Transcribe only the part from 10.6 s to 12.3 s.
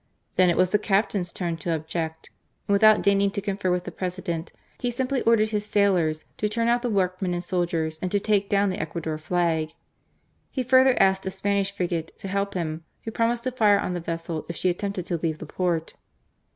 further asked a Spanish frigate to